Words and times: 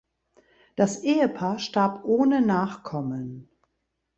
Das 0.75 1.03
Ehepaar 1.03 1.59
starb 1.59 2.05
ohne 2.05 2.41
Nachkommen. 2.41 3.51